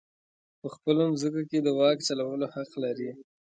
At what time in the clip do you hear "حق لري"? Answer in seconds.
2.53-3.09